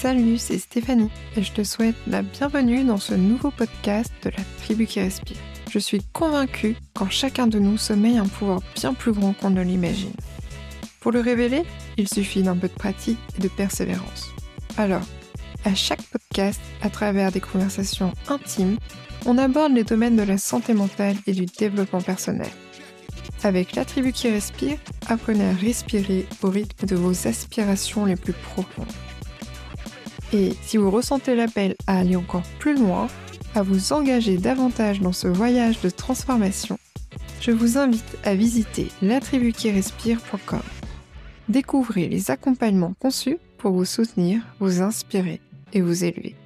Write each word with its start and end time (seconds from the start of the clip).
Salut, 0.00 0.38
c'est 0.38 0.56
Stéphanie 0.56 1.10
et 1.36 1.42
je 1.42 1.52
te 1.52 1.62
souhaite 1.62 1.94
la 2.06 2.22
bienvenue 2.22 2.84
dans 2.84 2.96
ce 2.96 3.12
nouveau 3.12 3.50
podcast 3.50 4.10
de 4.22 4.30
la 4.30 4.42
tribu 4.62 4.86
qui 4.86 4.98
respire. 4.98 5.36
Je 5.70 5.78
suis 5.78 6.00
convaincue 6.14 6.74
qu'en 6.94 7.10
chacun 7.10 7.46
de 7.46 7.58
nous 7.58 7.76
sommeille 7.76 8.16
un 8.16 8.26
pouvoir 8.26 8.62
bien 8.74 8.94
plus 8.94 9.12
grand 9.12 9.34
qu'on 9.34 9.50
ne 9.50 9.60
l'imagine. 9.60 10.14
Pour 11.00 11.12
le 11.12 11.20
révéler, 11.20 11.64
il 11.98 12.08
suffit 12.08 12.42
d'un 12.42 12.56
peu 12.56 12.68
de 12.68 12.72
pratique 12.72 13.18
et 13.36 13.42
de 13.42 13.48
persévérance. 13.48 14.30
Alors, 14.78 15.02
à 15.66 15.74
chaque 15.74 16.02
podcast, 16.04 16.62
à 16.80 16.88
travers 16.88 17.30
des 17.30 17.40
conversations 17.40 18.14
intimes, 18.26 18.78
on 19.26 19.36
aborde 19.36 19.74
les 19.74 19.84
domaines 19.84 20.16
de 20.16 20.22
la 20.22 20.38
santé 20.38 20.72
mentale 20.72 21.16
et 21.26 21.32
du 21.32 21.44
développement 21.44 22.00
personnel. 22.00 22.48
Avec 23.42 23.76
la 23.76 23.84
tribu 23.84 24.12
qui 24.12 24.30
respire, 24.30 24.78
apprenez 25.08 25.44
à 25.44 25.52
respirer 25.52 26.26
au 26.42 26.48
rythme 26.48 26.86
de 26.86 26.96
vos 26.96 27.28
aspirations 27.28 28.06
les 28.06 28.16
plus 28.16 28.32
profondes. 28.32 28.86
Et 30.32 30.52
si 30.62 30.76
vous 30.76 30.90
ressentez 30.90 31.34
l'appel 31.34 31.74
à 31.86 31.98
aller 31.98 32.16
encore 32.16 32.46
plus 32.58 32.76
loin, 32.76 33.08
à 33.54 33.62
vous 33.62 33.92
engager 33.92 34.38
davantage 34.38 35.00
dans 35.00 35.12
ce 35.12 35.26
voyage 35.26 35.80
de 35.80 35.90
transformation, 35.90 36.78
je 37.40 37.50
vous 37.50 37.78
invite 37.78 38.18
à 38.24 38.34
visiter 38.34 38.88
latribuquirespire.com. 39.02 40.62
Découvrez 41.48 42.08
les 42.08 42.30
accompagnements 42.30 42.94
conçus 43.00 43.38
pour 43.58 43.72
vous 43.72 43.84
soutenir, 43.84 44.42
vous 44.60 44.82
inspirer 44.82 45.40
et 45.72 45.80
vous 45.80 46.04
élever. 46.04 46.36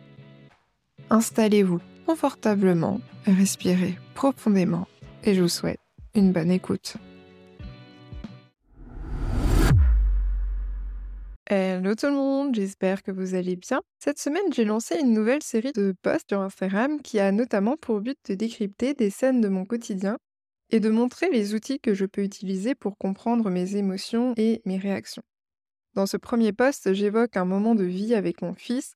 Installez-vous 1.10 1.80
confortablement, 2.06 3.00
respirez 3.26 3.98
profondément 4.14 4.88
et 5.24 5.34
je 5.34 5.42
vous 5.42 5.48
souhaite 5.48 5.80
une 6.14 6.32
bonne 6.32 6.50
écoute. 6.50 6.96
Hello 11.46 11.94
tout 11.94 12.06
le 12.06 12.12
monde, 12.12 12.54
j'espère 12.54 13.02
que 13.02 13.10
vous 13.10 13.34
allez 13.34 13.56
bien. 13.56 13.82
Cette 13.98 14.18
semaine, 14.18 14.50
j'ai 14.50 14.64
lancé 14.64 14.98
une 14.98 15.12
nouvelle 15.12 15.42
série 15.42 15.72
de 15.72 15.94
posts 16.00 16.30
sur 16.30 16.40
Instagram 16.40 17.02
qui 17.02 17.20
a 17.20 17.32
notamment 17.32 17.76
pour 17.76 18.00
but 18.00 18.16
de 18.30 18.34
décrypter 18.34 18.94
des 18.94 19.10
scènes 19.10 19.42
de 19.42 19.48
mon 19.48 19.66
quotidien 19.66 20.16
et 20.70 20.80
de 20.80 20.88
montrer 20.88 21.28
les 21.28 21.52
outils 21.52 21.80
que 21.80 21.92
je 21.92 22.06
peux 22.06 22.22
utiliser 22.22 22.74
pour 22.74 22.96
comprendre 22.96 23.50
mes 23.50 23.76
émotions 23.76 24.32
et 24.38 24.62
mes 24.64 24.78
réactions. 24.78 25.22
Dans 25.92 26.06
ce 26.06 26.16
premier 26.16 26.54
post, 26.54 26.94
j'évoque 26.94 27.36
un 27.36 27.44
moment 27.44 27.74
de 27.74 27.84
vie 27.84 28.14
avec 28.14 28.40
mon 28.40 28.54
fils, 28.54 28.94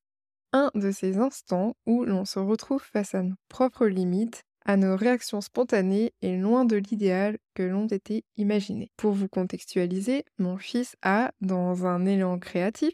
un 0.54 0.70
de 0.74 0.90
ces 0.90 1.18
instants 1.18 1.76
où 1.84 2.06
l'on 2.06 2.24
se 2.24 2.38
retrouve 2.38 2.82
face 2.82 3.14
à 3.14 3.22
nos 3.22 3.36
propres 3.50 3.86
limites 3.86 4.42
à 4.64 4.76
nos 4.76 4.96
réactions 4.96 5.40
spontanées 5.40 6.12
et 6.22 6.36
loin 6.36 6.64
de 6.64 6.76
l'idéal 6.76 7.38
que 7.54 7.62
l'ont 7.62 7.86
été 7.86 8.24
imaginées. 8.36 8.90
Pour 8.96 9.12
vous 9.12 9.28
contextualiser, 9.28 10.24
mon 10.38 10.58
fils 10.58 10.96
a, 11.02 11.32
dans 11.40 11.86
un 11.86 12.04
élan 12.06 12.38
créatif, 12.38 12.92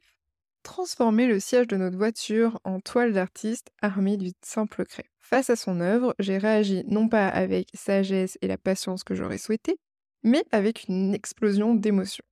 transformé 0.62 1.26
le 1.26 1.40
siège 1.40 1.66
de 1.66 1.76
notre 1.76 1.96
voiture 1.96 2.58
en 2.64 2.80
toile 2.80 3.12
d'artiste 3.12 3.70
armée 3.82 4.16
d'une 4.16 4.32
simple 4.42 4.84
craie. 4.84 5.10
Face 5.20 5.50
à 5.50 5.56
son 5.56 5.80
œuvre, 5.80 6.14
j'ai 6.18 6.38
réagi 6.38 6.84
non 6.88 7.08
pas 7.08 7.28
avec 7.28 7.68
sagesse 7.74 8.38
et 8.42 8.48
la 8.48 8.58
patience 8.58 9.04
que 9.04 9.14
j'aurais 9.14 9.38
souhaité, 9.38 9.78
mais 10.22 10.44
avec 10.52 10.86
une 10.88 11.14
explosion 11.14 11.74
d'émotions. 11.74 12.24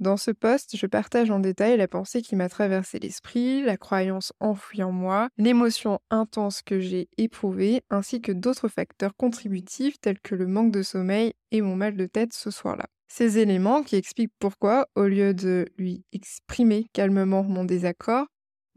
Dans 0.00 0.16
ce 0.16 0.30
poste, 0.30 0.76
je 0.76 0.86
partage 0.86 1.30
en 1.32 1.40
détail 1.40 1.76
la 1.76 1.88
pensée 1.88 2.22
qui 2.22 2.36
m'a 2.36 2.48
traversé 2.48 3.00
l'esprit, 3.00 3.62
la 3.62 3.76
croyance 3.76 4.32
enfouie 4.38 4.84
en 4.84 4.92
moi, 4.92 5.28
l'émotion 5.38 5.98
intense 6.10 6.62
que 6.62 6.78
j'ai 6.78 7.08
éprouvée, 7.18 7.82
ainsi 7.90 8.20
que 8.20 8.30
d'autres 8.30 8.68
facteurs 8.68 9.16
contributifs 9.16 10.00
tels 10.00 10.20
que 10.20 10.36
le 10.36 10.46
manque 10.46 10.70
de 10.70 10.82
sommeil 10.82 11.32
et 11.50 11.62
mon 11.62 11.74
mal 11.74 11.96
de 11.96 12.06
tête 12.06 12.32
ce 12.32 12.52
soir-là. 12.52 12.86
Ces 13.08 13.38
éléments 13.38 13.82
qui 13.82 13.96
expliquent 13.96 14.34
pourquoi, 14.38 14.86
au 14.94 15.04
lieu 15.04 15.34
de 15.34 15.66
lui 15.78 16.04
exprimer 16.12 16.86
calmement 16.92 17.42
mon 17.42 17.64
désaccord, 17.64 18.26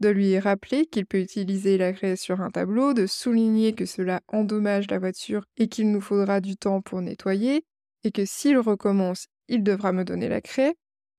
de 0.00 0.08
lui 0.08 0.36
rappeler 0.40 0.86
qu'il 0.86 1.06
peut 1.06 1.20
utiliser 1.20 1.78
la 1.78 1.92
craie 1.92 2.16
sur 2.16 2.40
un 2.40 2.50
tableau, 2.50 2.94
de 2.94 3.06
souligner 3.06 3.74
que 3.74 3.86
cela 3.86 4.22
endommage 4.26 4.90
la 4.90 4.98
voiture 4.98 5.44
et 5.56 5.68
qu'il 5.68 5.92
nous 5.92 6.00
faudra 6.00 6.40
du 6.40 6.56
temps 6.56 6.80
pour 6.80 7.00
nettoyer, 7.00 7.62
et 8.02 8.10
que 8.10 8.24
s'il 8.24 8.58
recommence, 8.58 9.28
il 9.46 9.62
devra 9.62 9.92
me 9.92 10.04
donner 10.04 10.28
la 10.28 10.40
craie, 10.40 10.74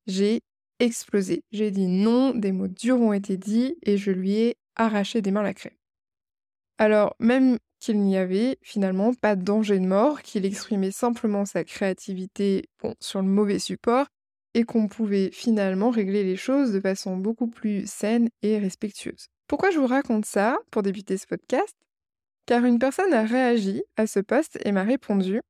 j'ai 0.08 0.42
explosé. 0.80 1.44
J'ai 1.52 1.72
dit 1.72 1.88
non, 1.88 2.34
des 2.34 2.52
mots 2.52 2.68
durs 2.68 3.00
ont 3.00 3.14
été 3.14 3.38
dits 3.38 3.76
et 3.84 3.98
je 3.98 4.12
lui 4.12 4.36
ai 4.36 4.56
arraché 4.76 5.22
des 5.22 5.32
mains 5.32 5.44
la 5.44 5.54
craie. 5.54 5.78
Alors, 6.78 7.16
même 7.20 7.58
qu'il 7.80 8.00
n'y 8.00 8.18
avait 8.18 8.58
finalement 8.62 9.14
pas 9.14 9.36
de 9.36 9.44
danger 9.44 9.80
de 9.80 9.86
mort, 9.86 10.22
qu'il 10.22 10.46
exprimait 10.46 10.92
simplement 10.92 11.46
sa 11.46 11.64
créativité 11.64 12.70
sur 13.00 13.22
le 13.22 13.28
mauvais 13.28 13.60
support, 13.60 14.08
et 14.54 14.64
qu'on 14.64 14.88
pouvait 14.88 15.32
finalement 15.32 15.90
régler 15.90 16.24
les 16.24 16.36
choses 16.36 16.72
de 16.72 16.80
façon 16.80 17.18
beaucoup 17.18 17.48
plus 17.48 17.90
saine 17.90 18.30
et 18.42 18.58
respectueuse. 18.60 19.28
Pourquoi 19.48 19.72
je 19.72 19.80
vous 19.80 19.88
raconte 19.88 20.26
ça 20.26 20.58
pour 20.72 20.84
débuter 20.84 21.18
ce 21.18 21.28
podcast? 21.28 21.76
Car 22.46 22.66
une 22.66 22.80
personne 22.80 23.14
a 23.14 23.24
réagi 23.24 23.84
à 23.98 24.08
ce 24.08 24.20
poste 24.20 24.60
et 24.64 24.72
m'a 24.72 24.84
répondu 24.84 25.42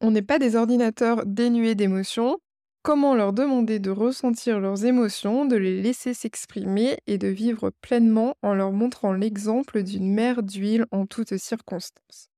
On 0.00 0.10
n'est 0.10 0.22
pas 0.22 0.38
des 0.38 0.56
ordinateurs 0.56 1.24
dénués 1.26 1.74
d'émotions, 1.74 2.38
Comment 2.82 3.14
leur 3.14 3.34
demander 3.34 3.78
de 3.78 3.90
ressentir 3.90 4.58
leurs 4.58 4.86
émotions, 4.86 5.44
de 5.44 5.56
les 5.56 5.82
laisser 5.82 6.14
s'exprimer 6.14 6.96
et 7.06 7.18
de 7.18 7.28
vivre 7.28 7.70
pleinement 7.82 8.36
en 8.40 8.54
leur 8.54 8.72
montrant 8.72 9.12
l'exemple 9.12 9.82
d'une 9.82 10.10
mer 10.10 10.42
d'huile 10.42 10.86
en 10.90 11.04
toutes 11.04 11.36
circonstances? 11.36 12.30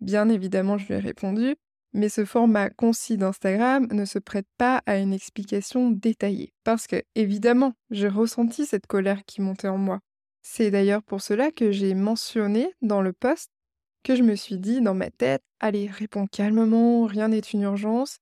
Bien 0.00 0.28
évidemment, 0.28 0.76
je 0.76 0.88
lui 0.88 0.94
ai 0.94 0.98
répondu, 0.98 1.54
mais 1.92 2.08
ce 2.08 2.24
format 2.24 2.70
concis 2.70 3.16
d'Instagram 3.16 3.86
ne 3.92 4.04
se 4.04 4.18
prête 4.18 4.48
pas 4.58 4.82
à 4.86 4.96
une 4.98 5.12
explication 5.12 5.90
détaillée, 5.90 6.52
parce 6.64 6.88
que, 6.88 7.02
évidemment, 7.14 7.74
j'ai 7.90 8.08
ressenti 8.08 8.66
cette 8.66 8.88
colère 8.88 9.24
qui 9.24 9.40
montait 9.40 9.68
en 9.68 9.78
moi. 9.78 10.00
C'est 10.42 10.72
d'ailleurs 10.72 11.04
pour 11.04 11.20
cela 11.20 11.52
que 11.52 11.70
j'ai 11.70 11.94
mentionné 11.94 12.72
dans 12.82 13.02
le 13.02 13.12
post 13.12 13.50
que 14.02 14.16
je 14.16 14.22
me 14.22 14.34
suis 14.34 14.58
dit 14.58 14.80
dans 14.80 14.94
ma 14.94 15.10
tête, 15.10 15.42
allez, 15.60 15.86
réponds 15.86 16.26
calmement, 16.26 17.04
rien 17.04 17.28
n'est 17.28 17.38
une 17.38 17.62
urgence, 17.62 18.16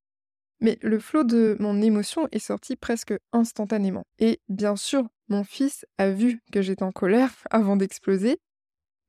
mais 0.61 0.79
le 0.83 0.99
flot 0.99 1.25
de 1.25 1.57
mon 1.61 1.81
émotion 1.81 2.29
est 2.33 2.39
sorti 2.39 2.77
presque 2.77 3.15
instantanément. 3.33 4.05
Et 4.19 4.41
bien 4.49 4.77
sûr, 4.77 5.07
mon 5.29 5.45
fils 5.45 5.87
a 5.99 6.11
vu 6.11 6.41
que 6.53 6.63
j'étais 6.63 6.83
en 6.83 6.93
colère 6.93 7.33
avant 7.51 7.77
d'exploser. 7.77 8.39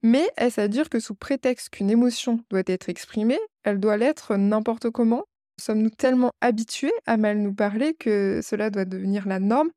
Mais 0.01 0.29
est-ce 0.37 0.61
à 0.61 0.67
dire 0.67 0.89
que 0.89 0.99
sous 0.99 1.15
prétexte 1.15 1.69
qu'une 1.69 1.89
émotion 1.89 2.39
doit 2.49 2.63
être 2.67 2.87
exprimée, 2.87 3.39
elle 3.63 3.79
doit 3.79 3.97
l'être 3.97 4.35
n'importe 4.35 4.89
comment? 4.89 5.25
Sommes-nous 5.59 5.89
tellement 5.89 6.31
habitués 6.39 6.93
à 7.05 7.17
mal 7.17 7.39
nous 7.39 7.53
parler 7.53 7.93
que 7.93 8.39
cela 8.41 8.69
doit 8.69 8.85
devenir 8.85 9.27
la 9.27 9.39
norme? 9.39 9.69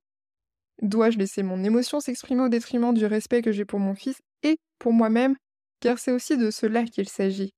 Dois-je 0.81 1.19
laisser 1.19 1.43
mon 1.43 1.65
émotion 1.65 1.99
s'exprimer 1.99 2.43
au 2.43 2.49
détriment 2.49 2.95
du 2.95 3.05
respect 3.05 3.43
que 3.43 3.51
j'ai 3.51 3.65
pour 3.65 3.81
mon 3.81 3.95
fils 3.95 4.21
et 4.45 4.59
pour 4.79 4.93
moi-même? 4.93 5.37
Car 5.81 5.99
c'est 5.99 6.13
aussi 6.13 6.37
de 6.37 6.53
cela 6.53 6.85
qu'il 6.85 7.09
s'agit. 7.09 7.51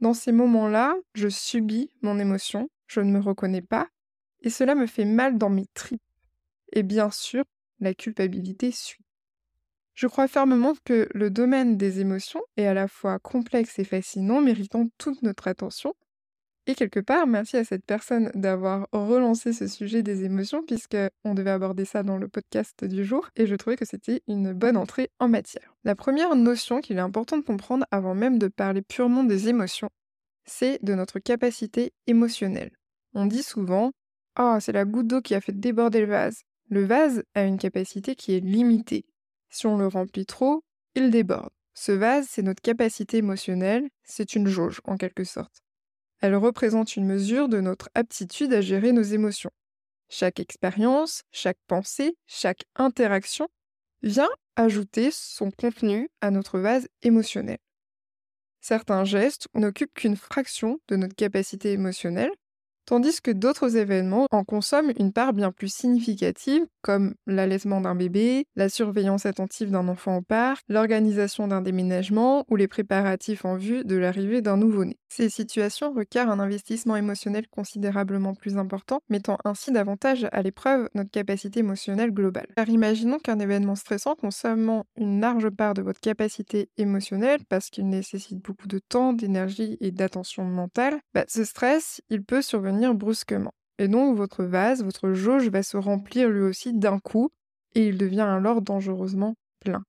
Dans 0.00 0.14
ces 0.14 0.30
moments-là, 0.30 0.94
je 1.14 1.28
subis 1.28 1.90
mon 2.02 2.18
émotion, 2.20 2.68
je 2.92 3.00
ne 3.00 3.10
me 3.10 3.20
reconnais 3.20 3.62
pas, 3.62 3.88
et 4.40 4.50
cela 4.50 4.74
me 4.74 4.86
fait 4.86 5.04
mal 5.04 5.38
dans 5.38 5.50
mes 5.50 5.66
tripes. 5.74 6.02
Et 6.72 6.82
bien 6.82 7.10
sûr, 7.10 7.44
la 7.80 7.94
culpabilité 7.94 8.70
suit. 8.70 9.04
Je 9.94 10.06
crois 10.06 10.28
fermement 10.28 10.74
que 10.84 11.08
le 11.12 11.30
domaine 11.30 11.76
des 11.76 12.00
émotions 12.00 12.42
est 12.56 12.66
à 12.66 12.74
la 12.74 12.88
fois 12.88 13.18
complexe 13.18 13.78
et 13.78 13.84
fascinant, 13.84 14.40
méritant 14.40 14.88
toute 14.98 15.22
notre 15.22 15.48
attention. 15.48 15.94
Et 16.66 16.74
quelque 16.74 17.00
part, 17.00 17.26
merci 17.26 17.56
à 17.56 17.64
cette 17.64 17.84
personne 17.84 18.30
d'avoir 18.34 18.86
relancé 18.92 19.52
ce 19.52 19.66
sujet 19.66 20.02
des 20.02 20.24
émotions, 20.24 20.62
puisque 20.62 20.96
on 21.24 21.34
devait 21.34 21.50
aborder 21.50 21.84
ça 21.84 22.04
dans 22.04 22.18
le 22.18 22.28
podcast 22.28 22.84
du 22.84 23.04
jour, 23.04 23.28
et 23.36 23.46
je 23.46 23.54
trouvais 23.56 23.76
que 23.76 23.84
c'était 23.84 24.22
une 24.28 24.52
bonne 24.52 24.76
entrée 24.76 25.10
en 25.18 25.28
matière. 25.28 25.74
La 25.84 25.96
première 25.96 26.36
notion 26.36 26.80
qu'il 26.80 26.96
est 26.96 27.00
important 27.00 27.36
de 27.36 27.42
comprendre 27.42 27.84
avant 27.90 28.14
même 28.14 28.38
de 28.38 28.48
parler 28.48 28.80
purement 28.80 29.24
des 29.24 29.48
émotions, 29.48 29.90
c'est 30.44 30.82
de 30.84 30.94
notre 30.94 31.18
capacité 31.18 31.92
émotionnelle. 32.06 32.70
On 33.14 33.26
dit 33.26 33.42
souvent 33.42 33.92
Ah, 34.34 34.58
c'est 34.60 34.72
la 34.72 34.84
goutte 34.84 35.08
d'eau 35.08 35.20
qui 35.20 35.34
a 35.34 35.40
fait 35.40 35.58
déborder 35.58 36.00
le 36.00 36.06
vase. 36.06 36.42
Le 36.68 36.84
vase 36.84 37.22
a 37.34 37.44
une 37.44 37.58
capacité 37.58 38.14
qui 38.14 38.34
est 38.34 38.40
limitée. 38.40 39.04
Si 39.50 39.66
on 39.66 39.76
le 39.76 39.86
remplit 39.86 40.26
trop, 40.26 40.64
il 40.94 41.10
déborde. 41.10 41.50
Ce 41.74 41.92
vase, 41.92 42.26
c'est 42.28 42.42
notre 42.42 42.62
capacité 42.62 43.18
émotionnelle, 43.18 43.88
c'est 44.04 44.34
une 44.34 44.46
jauge 44.46 44.80
en 44.84 44.96
quelque 44.96 45.24
sorte. 45.24 45.62
Elle 46.20 46.36
représente 46.36 46.96
une 46.96 47.06
mesure 47.06 47.48
de 47.48 47.60
notre 47.60 47.88
aptitude 47.94 48.52
à 48.52 48.60
gérer 48.60 48.92
nos 48.92 49.02
émotions. 49.02 49.50
Chaque 50.08 50.40
expérience, 50.40 51.22
chaque 51.32 51.58
pensée, 51.66 52.16
chaque 52.26 52.64
interaction 52.76 53.48
vient 54.02 54.28
ajouter 54.56 55.10
son 55.10 55.50
contenu 55.50 56.08
à 56.20 56.30
notre 56.30 56.58
vase 56.58 56.88
émotionnel. 57.02 57.58
Certains 58.60 59.04
gestes 59.04 59.48
n'occupent 59.54 59.94
qu'une 59.94 60.16
fraction 60.16 60.78
de 60.88 60.96
notre 60.96 61.16
capacité 61.16 61.72
émotionnelle, 61.72 62.30
tandis 62.86 63.20
que 63.20 63.30
d'autres 63.30 63.76
événements 63.76 64.26
en 64.30 64.44
consomment 64.44 64.92
une 64.98 65.12
part 65.12 65.32
bien 65.32 65.52
plus 65.52 65.72
significative 65.74 66.66
comme 66.82 67.14
l'allaitement 67.26 67.80
d'un 67.80 67.94
bébé, 67.94 68.44
la 68.56 68.68
surveillance 68.68 69.26
attentive 69.26 69.70
d'un 69.70 69.88
enfant 69.88 70.18
au 70.18 70.22
parc, 70.22 70.62
l'organisation 70.68 71.48
d'un 71.48 71.62
déménagement 71.62 72.44
ou 72.50 72.56
les 72.56 72.68
préparatifs 72.68 73.44
en 73.44 73.56
vue 73.56 73.84
de 73.84 73.96
l'arrivée 73.96 74.42
d'un 74.42 74.56
nouveau-né. 74.56 74.98
Ces 75.08 75.28
situations 75.28 75.92
requièrent 75.92 76.30
un 76.30 76.40
investissement 76.40 76.96
émotionnel 76.96 77.46
considérablement 77.48 78.34
plus 78.34 78.56
important, 78.56 79.00
mettant 79.08 79.38
ainsi 79.44 79.70
davantage 79.72 80.26
à 80.32 80.42
l'épreuve 80.42 80.88
notre 80.94 81.10
capacité 81.10 81.60
émotionnelle 81.60 82.12
globale. 82.12 82.48
Car 82.56 82.68
imaginons 82.68 83.18
qu'un 83.18 83.38
événement 83.38 83.76
stressant 83.76 84.14
consomme 84.14 84.82
une 84.96 85.20
large 85.20 85.50
part 85.50 85.74
de 85.74 85.82
votre 85.82 86.00
capacité 86.00 86.70
émotionnelle 86.76 87.40
parce 87.48 87.70
qu'il 87.70 87.88
nécessite 87.88 88.38
beaucoup 88.42 88.68
de 88.68 88.78
temps, 88.78 89.12
d'énergie 89.12 89.76
et 89.80 89.90
d'attention 89.90 90.44
mentale, 90.44 91.00
bah, 91.14 91.24
ce 91.28 91.44
stress, 91.44 92.00
il 92.10 92.24
peut 92.24 92.42
survenir 92.42 92.94
brusquement. 92.94 93.52
Et 93.82 93.88
donc 93.88 94.16
votre 94.16 94.44
vase, 94.44 94.84
votre 94.84 95.12
jauge 95.12 95.48
va 95.48 95.64
se 95.64 95.76
remplir 95.76 96.28
lui 96.28 96.42
aussi 96.42 96.72
d'un 96.72 97.00
coup, 97.00 97.32
et 97.74 97.88
il 97.88 97.98
devient 97.98 98.20
alors 98.20 98.62
dangereusement 98.62 99.34
plein. 99.58 99.82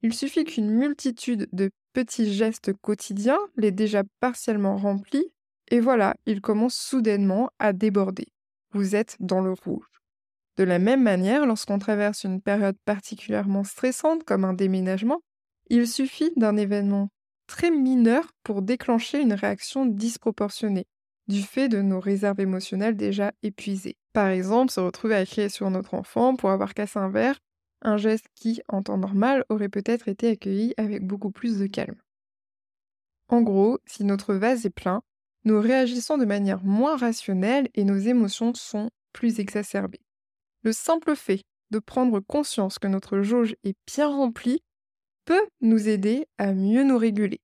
Il 0.00 0.14
suffit 0.14 0.44
qu'une 0.44 0.70
multitude 0.70 1.46
de 1.52 1.70
petits 1.92 2.32
gestes 2.32 2.72
quotidiens 2.72 3.38
l'ait 3.58 3.72
déjà 3.72 4.04
partiellement 4.20 4.78
rempli, 4.78 5.22
et 5.68 5.80
voilà, 5.80 6.14
il 6.24 6.40
commence 6.40 6.76
soudainement 6.76 7.50
à 7.58 7.74
déborder. 7.74 8.24
Vous 8.72 8.96
êtes 8.96 9.18
dans 9.20 9.42
le 9.42 9.52
rouge. 9.52 9.84
De 10.56 10.64
la 10.64 10.78
même 10.78 11.02
manière, 11.02 11.44
lorsqu'on 11.44 11.78
traverse 11.78 12.24
une 12.24 12.40
période 12.40 12.78
particulièrement 12.86 13.64
stressante 13.64 14.24
comme 14.24 14.46
un 14.46 14.54
déménagement, 14.54 15.20
il 15.68 15.86
suffit 15.86 16.32
d'un 16.36 16.56
événement 16.56 17.10
très 17.46 17.70
mineur 17.70 18.32
pour 18.44 18.62
déclencher 18.62 19.20
une 19.20 19.34
réaction 19.34 19.84
disproportionnée 19.84 20.86
du 21.28 21.42
fait 21.42 21.68
de 21.68 21.82
nos 21.82 22.00
réserves 22.00 22.40
émotionnelles 22.40 22.96
déjà 22.96 23.32
épuisées. 23.42 23.96
Par 24.12 24.28
exemple, 24.28 24.72
se 24.72 24.80
retrouver 24.80 25.14
à 25.16 25.26
crier 25.26 25.48
sur 25.48 25.70
notre 25.70 25.94
enfant 25.94 26.36
pour 26.36 26.50
avoir 26.50 26.74
cassé 26.74 26.98
un 26.98 27.08
verre, 27.08 27.38
un 27.82 27.96
geste 27.96 28.26
qui, 28.34 28.62
en 28.68 28.82
temps 28.82 28.98
normal, 28.98 29.44
aurait 29.48 29.68
peut-être 29.68 30.08
été 30.08 30.30
accueilli 30.30 30.74
avec 30.76 31.04
beaucoup 31.06 31.30
plus 31.30 31.58
de 31.58 31.66
calme. 31.66 31.96
En 33.28 33.42
gros, 33.42 33.78
si 33.86 34.04
notre 34.04 34.34
vase 34.34 34.66
est 34.66 34.70
plein, 34.70 35.02
nous 35.44 35.60
réagissons 35.60 36.18
de 36.18 36.24
manière 36.24 36.62
moins 36.64 36.96
rationnelle 36.96 37.68
et 37.74 37.84
nos 37.84 37.96
émotions 37.96 38.54
sont 38.54 38.90
plus 39.12 39.40
exacerbées. 39.40 40.02
Le 40.62 40.72
simple 40.72 41.16
fait 41.16 41.42
de 41.70 41.78
prendre 41.78 42.20
conscience 42.20 42.78
que 42.78 42.88
notre 42.88 43.22
jauge 43.22 43.56
est 43.64 43.76
bien 43.86 44.08
remplie 44.08 44.62
peut 45.24 45.46
nous 45.60 45.88
aider 45.88 46.26
à 46.38 46.52
mieux 46.52 46.84
nous 46.84 46.98
réguler. 46.98 47.40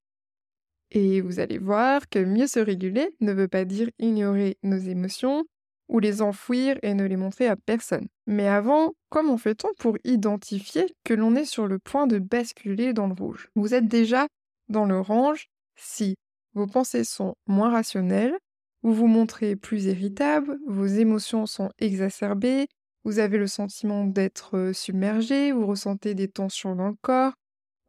Et 0.94 1.22
vous 1.22 1.40
allez 1.40 1.58
voir 1.58 2.08
que 2.10 2.18
mieux 2.18 2.46
se 2.46 2.60
réguler 2.60 3.08
ne 3.20 3.32
veut 3.32 3.48
pas 3.48 3.64
dire 3.64 3.90
ignorer 3.98 4.58
nos 4.62 4.76
émotions 4.76 5.44
ou 5.88 5.98
les 5.98 6.20
enfouir 6.20 6.78
et 6.82 6.92
ne 6.92 7.04
les 7.04 7.16
montrer 7.16 7.48
à 7.48 7.56
personne. 7.56 8.06
Mais 8.26 8.46
avant, 8.46 8.92
comment 9.08 9.38
fait-on 9.38 9.68
pour 9.78 9.96
identifier 10.04 10.86
que 11.04 11.14
l'on 11.14 11.34
est 11.34 11.46
sur 11.46 11.66
le 11.66 11.78
point 11.78 12.06
de 12.06 12.18
basculer 12.18 12.92
dans 12.92 13.06
le 13.06 13.14
rouge? 13.14 13.48
Vous 13.56 13.72
êtes 13.74 13.88
déjà 13.88 14.26
dans 14.68 14.84
l'orange 14.84 15.46
si 15.76 16.14
vos 16.54 16.66
pensées 16.66 17.04
sont 17.04 17.34
moins 17.46 17.70
rationnelles, 17.70 18.36
vous 18.82 18.92
vous 18.92 19.06
montrez 19.06 19.56
plus 19.56 19.84
irritable, 19.84 20.58
vos 20.66 20.86
émotions 20.86 21.46
sont 21.46 21.70
exacerbées, 21.78 22.66
vous 23.04 23.18
avez 23.18 23.38
le 23.38 23.46
sentiment 23.46 24.04
d'être 24.04 24.72
submergé, 24.74 25.52
vous 25.52 25.66
ressentez 25.66 26.14
des 26.14 26.28
tensions 26.28 26.76
dans 26.76 26.88
le 26.88 26.96
corps, 27.00 27.32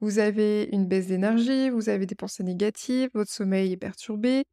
vous 0.03 0.19
avez 0.19 0.67
une 0.73 0.85
baisse 0.85 1.07
d'énergie, 1.07 1.69
vous 1.69 1.87
avez 1.87 2.05
des 2.05 2.13
pensées 2.13 2.43
négatives, 2.43 3.09
votre 3.13 3.31
sommeil 3.31 3.71
est 3.71 3.77
perturbé, 3.77 4.43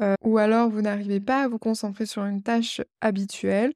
euh, 0.00 0.14
ou 0.24 0.38
alors 0.38 0.68
vous 0.68 0.82
n'arrivez 0.82 1.20
pas 1.20 1.44
à 1.44 1.48
vous 1.48 1.60
concentrer 1.60 2.04
sur 2.04 2.24
une 2.24 2.42
tâche 2.42 2.80
habituelle, 3.00 3.72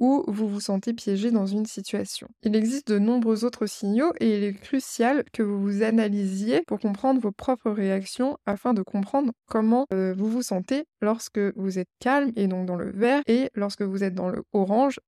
ou 0.00 0.22
vous 0.28 0.46
vous 0.46 0.60
sentez 0.60 0.92
piégé 0.92 1.30
dans 1.30 1.46
une 1.46 1.64
situation. 1.64 2.28
Il 2.42 2.54
existe 2.54 2.88
de 2.88 2.98
nombreux 2.98 3.46
autres 3.46 3.64
signaux 3.64 4.12
et 4.20 4.36
il 4.36 4.44
est 4.44 4.52
crucial 4.52 5.24
que 5.32 5.42
vous 5.42 5.62
vous 5.62 5.82
analysiez 5.82 6.60
pour 6.66 6.78
comprendre 6.78 7.22
vos 7.22 7.32
propres 7.32 7.70
réactions 7.70 8.36
afin 8.44 8.74
de 8.74 8.82
comprendre 8.82 9.32
comment 9.46 9.86
euh, 9.94 10.12
vous 10.12 10.28
vous 10.28 10.42
sentez 10.42 10.84
lorsque 11.00 11.40
vous 11.56 11.78
êtes 11.78 11.88
calme 12.00 12.32
et 12.36 12.48
donc 12.48 12.66
dans 12.66 12.76
le 12.76 12.90
vert 12.90 13.22
et 13.26 13.48
lorsque 13.54 13.80
vous 13.80 14.04
êtes 14.04 14.14
dans 14.14 14.28
le 14.28 14.42
orange 14.52 15.00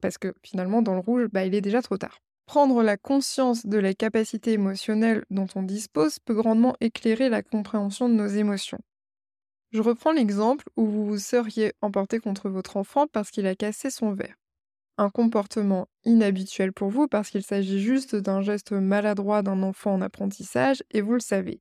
parce 0.00 0.18
que 0.18 0.32
finalement 0.44 0.82
dans 0.82 0.94
le 0.94 1.00
rouge, 1.00 1.26
bah, 1.32 1.44
il 1.44 1.54
est 1.56 1.60
déjà 1.60 1.82
trop 1.82 1.96
tard. 1.96 2.20
Prendre 2.46 2.84
la 2.84 2.96
conscience 2.96 3.66
de 3.66 3.76
la 3.76 3.92
capacité 3.92 4.52
émotionnelle 4.52 5.24
dont 5.30 5.48
on 5.56 5.64
dispose 5.64 6.20
peut 6.20 6.34
grandement 6.34 6.76
éclairer 6.80 7.28
la 7.28 7.42
compréhension 7.42 8.08
de 8.08 8.14
nos 8.14 8.28
émotions. 8.28 8.78
Je 9.72 9.82
reprends 9.82 10.12
l'exemple 10.12 10.64
où 10.76 10.86
vous 10.86 11.06
vous 11.06 11.18
seriez 11.18 11.72
emporté 11.82 12.20
contre 12.20 12.48
votre 12.48 12.76
enfant 12.76 13.08
parce 13.08 13.32
qu'il 13.32 13.48
a 13.48 13.56
cassé 13.56 13.90
son 13.90 14.12
verre. 14.12 14.36
Un 14.96 15.10
comportement 15.10 15.88
inhabituel 16.04 16.72
pour 16.72 16.88
vous 16.88 17.08
parce 17.08 17.30
qu'il 17.30 17.42
s'agit 17.42 17.80
juste 17.80 18.14
d'un 18.14 18.42
geste 18.42 18.70
maladroit 18.72 19.42
d'un 19.42 19.62
enfant 19.64 19.94
en 19.94 20.00
apprentissage 20.00 20.84
et 20.92 21.00
vous 21.00 21.14
le 21.14 21.20
savez. 21.20 21.60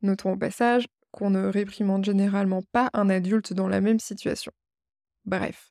Notons 0.00 0.32
au 0.32 0.36
passage 0.36 0.86
qu'on 1.10 1.30
ne 1.30 1.46
réprimande 1.46 2.04
généralement 2.04 2.62
pas 2.72 2.88
un 2.94 3.10
adulte 3.10 3.52
dans 3.52 3.68
la 3.68 3.82
même 3.82 4.00
situation. 4.00 4.52
Bref. 5.26 5.70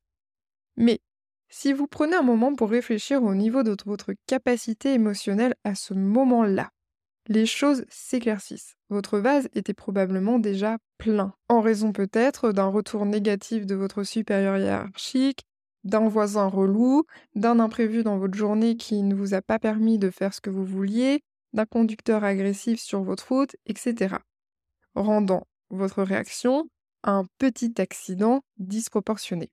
Mais 0.77 0.99
si 1.49 1.73
vous 1.73 1.87
prenez 1.87 2.15
un 2.15 2.21
moment 2.21 2.55
pour 2.55 2.69
réfléchir 2.69 3.23
au 3.23 3.35
niveau 3.35 3.63
de 3.63 3.75
votre 3.85 4.13
capacité 4.27 4.93
émotionnelle 4.93 5.55
à 5.63 5.75
ce 5.75 5.93
moment-là, 5.93 6.69
les 7.27 7.45
choses 7.45 7.85
s'éclaircissent. 7.89 8.75
Votre 8.89 9.19
vase 9.19 9.49
était 9.53 9.73
probablement 9.73 10.39
déjà 10.39 10.77
plein, 10.97 11.33
en 11.49 11.61
raison 11.61 11.91
peut-être 11.91 12.51
d'un 12.51 12.67
retour 12.67 13.05
négatif 13.05 13.65
de 13.65 13.75
votre 13.75 14.03
supérieur 14.03 14.57
hiérarchique, 14.57 15.43
d'un 15.83 16.07
voisin 16.07 16.47
relou, 16.47 17.03
d'un 17.35 17.59
imprévu 17.59 18.03
dans 18.03 18.17
votre 18.17 18.37
journée 18.37 18.75
qui 18.75 19.01
ne 19.03 19.15
vous 19.15 19.33
a 19.33 19.41
pas 19.41 19.59
permis 19.59 19.97
de 19.97 20.09
faire 20.09 20.33
ce 20.33 20.41
que 20.41 20.49
vous 20.49 20.65
vouliez, 20.65 21.23
d'un 21.53 21.65
conducteur 21.65 22.23
agressif 22.23 22.79
sur 22.79 23.01
votre 23.03 23.27
route, 23.29 23.55
etc. 23.65 24.15
Rendant 24.93 25.47
votre 25.69 26.03
réaction 26.03 26.67
un 27.03 27.25
petit 27.37 27.73
accident 27.77 28.41
disproportionné. 28.57 29.51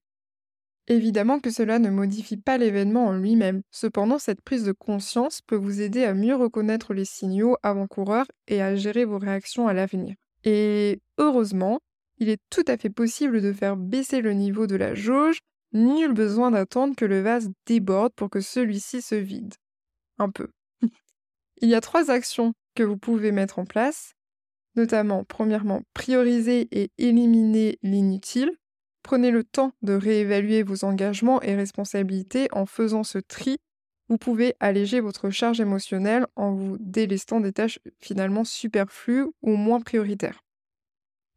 Évidemment 0.89 1.39
que 1.39 1.51
cela 1.51 1.79
ne 1.79 1.91
modifie 1.91 2.37
pas 2.37 2.59
l'événement 2.59 3.07
en 3.07 3.13
lui-même. 3.13 3.63
Cependant, 3.71 4.19
cette 4.19 4.41
prise 4.41 4.65
de 4.65 4.73
conscience 4.73 5.41
peut 5.41 5.57
vous 5.57 5.81
aider 5.81 6.05
à 6.05 6.13
mieux 6.13 6.35
reconnaître 6.35 6.93
les 6.93 7.05
signaux 7.05 7.57
avant-coureurs 7.63 8.27
et 8.49 8.61
à 8.61 8.75
gérer 8.75 9.05
vos 9.05 9.19
réactions 9.19 9.69
à 9.69 9.75
l'avenir. 9.75 10.17
Et 10.45 11.01
heureusement, 11.19 11.81
il 12.19 12.29
est 12.29 12.41
tout 12.51 12.65
à 12.67 12.77
fait 12.77 12.91
possible 12.91 13.41
de 13.41 13.53
faire 13.53 13.77
baisser 13.77 14.21
le 14.21 14.33
niveau 14.33 14.67
de 14.67 14.77
la 14.77 14.95
jauge, 14.95 15.39
nul 15.73 16.13
besoin 16.13 16.51
d'attendre 16.51 16.97
que 16.97 17.05
le 17.05 17.21
vase 17.21 17.51
déborde 17.67 18.13
pour 18.15 18.29
que 18.29 18.41
celui-ci 18.41 19.03
se 19.03 19.15
vide. 19.15 19.55
Un 20.19 20.31
peu. 20.31 20.49
il 21.61 21.69
y 21.69 21.75
a 21.75 21.81
trois 21.81 22.11
actions 22.11 22.55
que 22.75 22.83
vous 22.83 22.97
pouvez 22.97 23.31
mettre 23.31 23.59
en 23.61 23.65
place, 23.65 24.15
notamment 24.75 25.25
premièrement 25.25 25.83
prioriser 25.95 26.69
et 26.73 26.91
éliminer 26.99 27.79
l'inutile, 27.83 28.51
Prenez 29.03 29.31
le 29.31 29.45
temps 29.45 29.73
de 29.83 29.95
réévaluer 29.95 30.63
vos 30.63 30.85
engagements 30.85 31.43
et 31.43 31.55
responsabilités 31.55 32.49
en 32.53 32.67
faisant 32.67 33.05
ce 33.05 33.19
tri. 33.19 33.59
Vous 34.09 34.19
pouvez 34.19 34.55
alléger 34.61 35.01
votre 35.01 35.31
charge 35.31 35.61
émotionnelle 35.61 36.27
en 36.37 36.53
vous 36.53 36.77
délestant 36.79 37.41
des 37.41 37.53
tâches 37.53 37.79
finalement 38.01 38.45
superflues 38.45 39.27
ou 39.43 39.57
moins 39.57 39.81
prioritaires. 39.81 40.41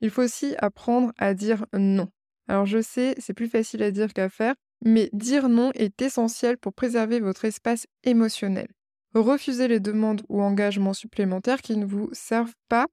Il 0.02 0.10
faut 0.10 0.24
aussi 0.24 0.56
apprendre 0.60 1.12
à 1.18 1.34
dire 1.34 1.66
non. 1.74 2.10
Alors 2.48 2.66
je 2.66 2.82
sais, 2.82 3.16
c'est 3.18 3.34
plus 3.34 3.48
facile 3.48 3.82
à 3.82 3.92
dire 3.92 4.14
qu'à 4.14 4.30
faire, 4.30 4.56
mais 4.84 5.10
dire 5.14 5.50
non 5.50 5.72
est 5.74 6.02
essentiel 6.02 6.58
pour 6.58 6.74
préserver 6.74 7.20
votre 7.20 7.46
espace 7.46 7.88
émotionnel. 8.04 8.68
Refusez 9.16 9.68
les 9.68 9.80
demandes 9.80 10.24
ou 10.28 10.42
engagements 10.42 10.94
supplémentaires 10.94 11.62
qui 11.62 11.78
ne 11.78 11.86
vous 11.86 12.10
servent 12.12 12.54
pas 12.68 12.88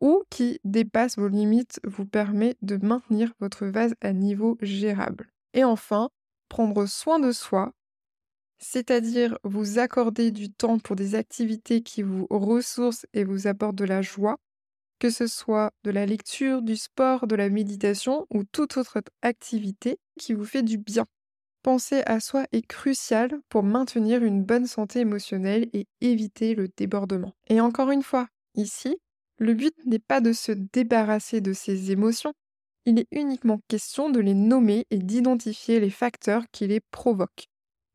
ou 0.00 0.22
qui 0.30 0.60
dépasse 0.64 1.16
vos 1.16 1.28
limites 1.28 1.80
vous 1.84 2.06
permet 2.06 2.56
de 2.62 2.76
maintenir 2.76 3.32
votre 3.40 3.66
vase 3.66 3.94
à 4.00 4.12
niveau 4.12 4.58
gérable. 4.60 5.30
Et 5.54 5.64
enfin, 5.64 6.10
prendre 6.48 6.86
soin 6.86 7.18
de 7.18 7.32
soi, 7.32 7.72
c'est-à-dire 8.58 9.38
vous 9.44 9.78
accorder 9.78 10.30
du 10.30 10.50
temps 10.50 10.78
pour 10.78 10.96
des 10.96 11.14
activités 11.14 11.82
qui 11.82 12.02
vous 12.02 12.26
ressourcent 12.30 13.06
et 13.12 13.24
vous 13.24 13.46
apportent 13.46 13.76
de 13.76 13.84
la 13.84 14.02
joie, 14.02 14.38
que 14.98 15.10
ce 15.10 15.26
soit 15.26 15.72
de 15.84 15.90
la 15.90 16.06
lecture, 16.06 16.62
du 16.62 16.76
sport, 16.76 17.26
de 17.26 17.36
la 17.36 17.48
méditation 17.48 18.26
ou 18.30 18.44
toute 18.44 18.76
autre 18.76 19.02
activité 19.22 19.98
qui 20.18 20.32
vous 20.32 20.44
fait 20.44 20.62
du 20.62 20.78
bien. 20.78 21.04
Penser 21.62 22.02
à 22.06 22.20
soi 22.20 22.46
est 22.52 22.66
crucial 22.66 23.40
pour 23.48 23.62
maintenir 23.62 24.22
une 24.22 24.44
bonne 24.44 24.66
santé 24.66 25.00
émotionnelle 25.00 25.68
et 25.72 25.86
éviter 26.00 26.54
le 26.54 26.68
débordement. 26.68 27.34
Et 27.48 27.60
encore 27.60 27.90
une 27.90 28.04
fois, 28.04 28.28
ici, 28.54 28.96
le 29.38 29.54
but 29.54 29.74
n'est 29.84 29.98
pas 29.98 30.20
de 30.20 30.32
se 30.32 30.52
débarrasser 30.52 31.40
de 31.40 31.52
ces 31.52 31.90
émotions, 31.90 32.32
il 32.86 33.00
est 33.00 33.08
uniquement 33.10 33.60
question 33.68 34.10
de 34.10 34.20
les 34.20 34.34
nommer 34.34 34.86
et 34.90 34.98
d'identifier 34.98 35.80
les 35.80 35.90
facteurs 35.90 36.44
qui 36.52 36.66
les 36.66 36.80
provoquent. 36.80 37.48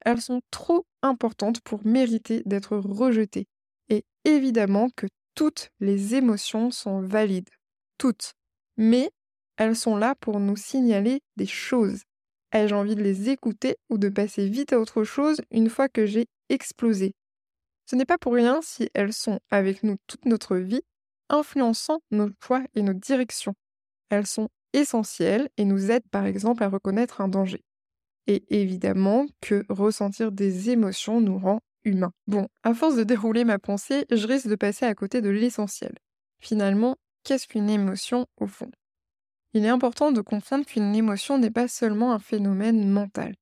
Elles 0.06 0.22
sont 0.22 0.42
trop 0.52 0.86
importantes 1.02 1.62
pour 1.62 1.86
mériter 1.86 2.44
d'être 2.46 2.78
rejetées. 2.78 3.48
Et 3.90 4.04
évidemment 4.26 4.90
que 4.96 5.08
toutes 5.36 5.70
les 5.80 6.16
émotions 6.16 6.72
sont 6.72 7.02
valides. 7.02 7.50
Toutes. 7.98 8.34
Mais 8.78 9.12
elles 9.58 9.76
sont 9.76 9.96
là 9.96 10.16
pour 10.20 10.40
nous 10.40 10.58
signaler 10.58 11.22
des 11.38 11.46
choses. 11.46 12.02
Ai-je 12.52 12.76
envie 12.76 12.96
de 12.96 13.04
les 13.04 13.30
écouter 13.30 13.78
ou 13.90 13.98
de 13.98 14.10
passer 14.10 14.50
vite 14.50 14.74
à 14.74 14.80
autre 14.80 15.04
chose 15.04 15.40
une 15.52 15.70
fois 15.70 15.88
que 15.88 16.06
j'ai 16.06 16.28
explosé? 16.50 17.14
Ce 17.86 17.96
n'est 17.96 18.06
pas 18.06 18.18
pour 18.18 18.34
rien 18.34 18.60
si 18.62 18.90
elles 18.94 19.14
sont 19.14 19.40
avec 19.50 19.84
nous 19.84 19.96
toute 20.08 20.26
notre 20.26 20.58
vie, 20.58 20.82
influençant 21.32 22.02
nos 22.12 22.30
choix 22.44 22.64
et 22.76 22.84
nos 22.84 22.94
directions. 22.94 23.56
Elles 24.10 24.28
sont 24.28 24.50
essentielles 24.74 25.50
et 25.58 25.66
nous 25.66 25.90
aident 25.90 26.08
par 26.12 26.26
exemple 26.26 26.64
à 26.64 26.70
reconnaître 26.70 27.22
un 27.22 27.28
danger. 27.28 27.64
Et 28.28 28.44
évidemment 28.50 29.26
que 29.42 29.66
ressentir 29.70 30.32
des 30.32 30.70
émotions 30.70 31.22
nous 31.22 31.38
rend 31.38 31.62
humains. 31.84 32.14
Bon, 32.28 32.48
à 32.64 32.74
force 32.74 32.96
de 32.96 33.04
dérouler 33.04 33.44
ma 33.44 33.58
pensée, 33.58 34.06
je 34.12 34.28
risque 34.28 34.48
de 34.48 34.56
passer 34.56 34.86
à 34.86 34.94
côté 34.94 35.22
de 35.22 35.30
l'essentiel. 35.30 35.98
Finalement, 36.40 36.98
qu'est-ce 37.24 37.48
qu'une 37.48 37.70
émotion 37.70 38.28
au 38.40 38.48
fond? 38.48 38.70
Il 39.54 39.66
est 39.66 39.70
important 39.70 40.12
de 40.12 40.22
comprendre 40.22 40.66
qu'une 40.66 40.96
émotion 40.96 41.38
n'est 41.38 41.52
pas 41.52 41.68
seulement 41.68 42.14
un 42.14 42.20
phénomène 42.20 42.90
mental. 42.90 43.36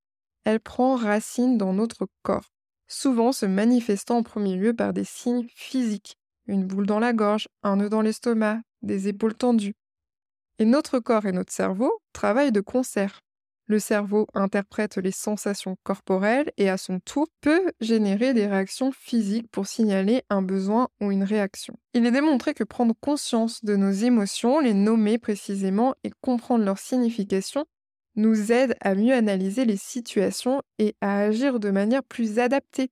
Elle 0.44 0.60
prend 0.60 0.96
racine 0.96 1.58
dans 1.58 1.74
notre 1.74 2.08
corps, 2.24 2.50
souvent 2.88 3.32
se 3.32 3.46
manifestant 3.46 4.18
en 4.18 4.24
premier 4.24 4.56
lieu 4.56 4.74
par 4.74 4.94
des 4.94 5.04
signes 5.04 5.48
physiques, 5.54 6.18
une 6.50 6.66
boule 6.66 6.88
dans 6.88 7.00
la 7.00 7.14
gorge, 7.14 7.48
un 7.64 7.78
nœud 7.78 7.90
dans 7.90 8.02
l'estomac, 8.02 8.60
des 8.82 9.08
épaules 9.08 9.36
tendues. 9.36 9.76
Et 10.58 10.66
notre 10.66 11.00
corps 11.00 11.26
et 11.26 11.32
notre 11.32 11.54
cerveau 11.54 11.92
travaillent 12.12 12.52
de 12.52 12.62
concert. 12.62 13.22
Le 13.68 13.78
cerveau 13.78 14.26
interprète 14.34 14.98
les 14.98 15.12
sensations 15.12 15.78
corporelles 15.84 16.52
et 16.58 16.70
à 16.70 16.78
son 16.78 17.00
tour 17.00 17.28
peut 17.40 17.72
générer 17.80 18.34
des 18.34 18.48
réactions 18.48 18.92
physiques 18.92 19.48
pour 19.52 19.68
signaler 19.68 20.24
un 20.32 20.42
besoin 20.42 20.90
ou 21.00 21.12
une 21.12 21.24
réaction. 21.24 21.76
Il 21.94 22.08
est 22.08 22.12
démontré 22.12 22.56
que 22.56 22.64
prendre 22.64 22.96
conscience 23.00 23.64
de 23.64 23.76
nos 23.76 23.92
émotions, 23.92 24.60
les 24.60 24.74
nommer 24.74 25.20
précisément 25.20 25.94
et 26.04 26.12
comprendre 26.20 26.66
leur 26.66 26.80
signification 26.80 27.66
nous 28.16 28.52
aide 28.52 28.76
à 28.82 28.96
mieux 28.96 29.14
analyser 29.14 29.66
les 29.66 29.78
situations 29.78 30.64
et 30.80 30.96
à 31.00 31.20
agir 31.20 31.60
de 31.60 31.70
manière 31.70 32.04
plus 32.04 32.40
adaptée. 32.40 32.90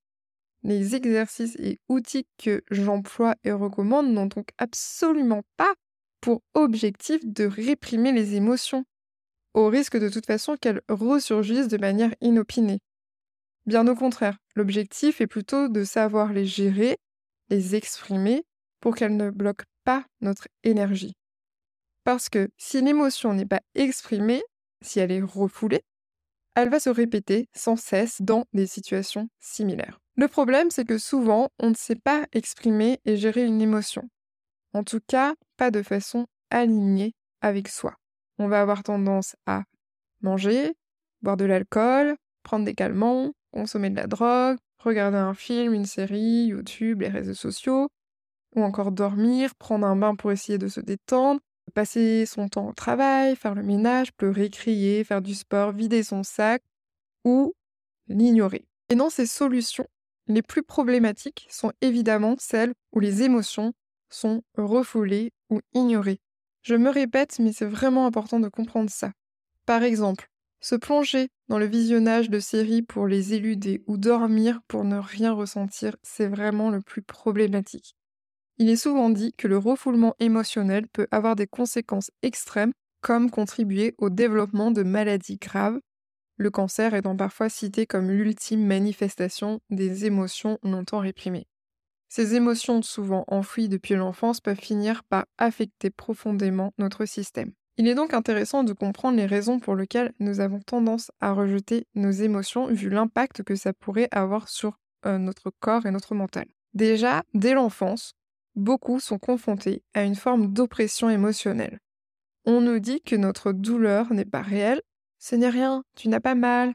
Les 0.67 0.95
exercices 0.95 1.55
et 1.59 1.79
outils 1.87 2.27
que 2.37 2.61
j'emploie 2.69 3.35
et 3.45 3.53
recommande 3.53 4.11
n'ont 4.11 4.25
donc 4.25 4.49
absolument 4.57 5.43
pas 5.55 5.73
pour 6.19 6.41
objectif 6.55 7.25
de 7.25 7.45
réprimer 7.45 8.11
les 8.11 8.35
émotions 8.35 8.83
au 9.53 9.69
risque 9.69 9.97
de 9.97 10.09
toute 10.09 10.25
façon 10.25 10.57
qu'elles 10.57 10.81
ressurgissent 10.89 11.69
de 11.69 11.77
manière 11.77 12.13
inopinée. 12.19 12.79
Bien 13.65 13.87
au 13.87 13.95
contraire, 13.95 14.39
l'objectif 14.57 15.21
est 15.21 15.27
plutôt 15.27 15.69
de 15.69 15.85
savoir 15.85 16.33
les 16.33 16.45
gérer, 16.45 16.97
les 17.49 17.75
exprimer, 17.75 18.43
pour 18.81 18.93
qu'elles 18.93 19.15
ne 19.15 19.29
bloquent 19.29 19.63
pas 19.85 20.05
notre 20.19 20.49
énergie. 20.65 21.13
Parce 22.03 22.27
que 22.27 22.49
si 22.57 22.81
l'émotion 22.81 23.33
n'est 23.33 23.45
pas 23.45 23.61
exprimée, 23.73 24.43
si 24.81 24.99
elle 24.99 25.13
est 25.13 25.21
refoulée, 25.21 25.85
elle 26.55 26.69
va 26.69 26.81
se 26.81 26.89
répéter 26.89 27.47
sans 27.55 27.77
cesse 27.77 28.21
dans 28.21 28.43
des 28.51 28.67
situations 28.67 29.29
similaires. 29.39 29.97
Le 30.17 30.27
problème, 30.27 30.71
c'est 30.71 30.85
que 30.85 30.97
souvent, 30.97 31.49
on 31.59 31.69
ne 31.69 31.75
sait 31.75 31.95
pas 31.95 32.25
exprimer 32.33 32.99
et 33.05 33.17
gérer 33.17 33.45
une 33.45 33.61
émotion. 33.61 34.09
En 34.73 34.83
tout 34.83 34.99
cas, 35.05 35.35
pas 35.55 35.71
de 35.71 35.81
façon 35.81 36.25
alignée 36.49 37.13
avec 37.41 37.67
soi 37.67 37.95
on 38.39 38.47
va 38.47 38.61
avoir 38.61 38.83
tendance 38.83 39.35
à 39.45 39.63
manger, 40.21 40.75
boire 41.21 41.37
de 41.37 41.45
l'alcool, 41.45 42.15
prendre 42.43 42.65
des 42.65 42.73
calmants, 42.73 43.33
consommer 43.51 43.89
de 43.89 43.95
la 43.95 44.07
drogue, 44.07 44.57
regarder 44.79 45.17
un 45.17 45.33
film, 45.33 45.73
une 45.73 45.85
série, 45.85 46.47
YouTube, 46.47 47.01
les 47.01 47.09
réseaux 47.09 47.33
sociaux, 47.33 47.89
ou 48.55 48.63
encore 48.63 48.91
dormir, 48.91 49.55
prendre 49.55 49.85
un 49.85 49.95
bain 49.95 50.15
pour 50.15 50.31
essayer 50.31 50.57
de 50.57 50.67
se 50.67 50.79
détendre, 50.79 51.41
passer 51.73 52.25
son 52.25 52.47
temps 52.47 52.69
au 52.69 52.73
travail, 52.73 53.35
faire 53.35 53.55
le 53.55 53.63
ménage, 53.63 54.13
pleurer, 54.13 54.49
crier, 54.49 55.03
faire 55.03 55.21
du 55.21 55.35
sport, 55.35 55.71
vider 55.71 56.03
son 56.03 56.23
sac, 56.23 56.63
ou 57.25 57.53
l'ignorer. 58.07 58.65
Et 58.89 58.95
dans 58.95 59.09
ces 59.09 59.25
solutions, 59.25 59.87
les 60.27 60.41
plus 60.41 60.63
problématiques 60.63 61.47
sont 61.49 61.71
évidemment 61.81 62.35
celles 62.39 62.73
où 62.93 62.99
les 62.99 63.23
émotions 63.23 63.73
sont 64.09 64.43
refoulées 64.57 65.33
ou 65.49 65.61
ignorées. 65.73 66.19
Je 66.61 66.75
me 66.75 66.89
répète, 66.89 67.39
mais 67.39 67.53
c'est 67.53 67.65
vraiment 67.65 68.05
important 68.05 68.39
de 68.39 68.49
comprendre 68.49 68.89
ça. 68.89 69.11
Par 69.65 69.83
exemple, 69.83 70.29
se 70.59 70.75
plonger 70.75 71.29
dans 71.49 71.59
le 71.59 71.65
visionnage 71.65 72.29
de 72.29 72.39
séries 72.39 72.81
pour 72.81 73.07
les 73.07 73.33
éluder 73.33 73.83
ou 73.87 73.97
dormir 73.97 74.59
pour 74.67 74.83
ne 74.83 74.97
rien 74.97 75.33
ressentir, 75.33 75.95
c'est 76.03 76.27
vraiment 76.27 76.69
le 76.69 76.81
plus 76.81 77.01
problématique. 77.01 77.95
Il 78.57 78.69
est 78.69 78.75
souvent 78.75 79.09
dit 79.09 79.33
que 79.37 79.47
le 79.47 79.57
refoulement 79.57 80.15
émotionnel 80.19 80.87
peut 80.87 81.07
avoir 81.11 81.35
des 81.35 81.47
conséquences 81.47 82.11
extrêmes 82.23 82.73
comme 83.01 83.29
contribuer 83.29 83.93
au 83.99 84.09
développement 84.09 84.71
de 84.71 84.83
maladies 84.83 85.37
graves, 85.37 85.79
le 86.37 86.49
cancer 86.49 86.93
étant 86.93 87.15
parfois 87.15 87.49
cité 87.49 87.85
comme 87.85 88.09
l'ultime 88.09 88.65
manifestation 88.65 89.59
des 89.69 90.05
émotions 90.05 90.59
longtemps 90.63 90.99
réprimées. 90.99 91.47
Ces 92.09 92.35
émotions 92.35 92.81
souvent 92.81 93.25
enfouies 93.27 93.67
depuis 93.67 93.95
l'enfance 93.95 94.39
peuvent 94.39 94.59
finir 94.59 95.03
par 95.03 95.25
affecter 95.37 95.89
profondément 95.89 96.73
notre 96.77 97.05
système. 97.05 97.51
Il 97.77 97.87
est 97.87 97.95
donc 97.95 98.13
intéressant 98.13 98.63
de 98.63 98.73
comprendre 98.73 99.17
les 99.17 99.25
raisons 99.25 99.59
pour 99.59 99.75
lesquelles 99.75 100.13
nous 100.19 100.39
avons 100.39 100.59
tendance 100.59 101.11
à 101.19 101.33
rejeter 101.33 101.85
nos 101.93 102.11
émotions 102.11 102.67
vu 102.67 102.89
l'impact 102.89 103.43
que 103.43 103.55
ça 103.55 103.73
pourrait 103.73 104.07
avoir 104.11 104.47
sur 104.49 104.79
euh, 105.05 105.17
notre 105.19 105.51
corps 105.59 105.85
et 105.85 105.91
notre 105.91 106.15
mental. 106.15 106.45
Déjà, 106.73 107.23
dès 107.33 107.53
l'enfance, 107.53 108.13
beaucoup 108.55 108.99
sont 108.99 109.19
confrontés 109.19 109.83
à 109.93 110.03
une 110.03 110.15
forme 110.15 110.53
d'oppression 110.53 111.09
émotionnelle. 111.09 111.79
On 112.45 112.61
nous 112.61 112.79
dit 112.79 113.01
que 113.01 113.15
notre 113.15 113.51
douleur 113.51 114.11
n'est 114.11 114.25
pas 114.25 114.41
réelle, 114.41 114.81
ce 115.19 115.35
n'est 115.35 115.49
rien, 115.49 115.83
tu 115.95 116.09
n'as 116.09 116.19
pas 116.19 116.35
mal. 116.35 116.73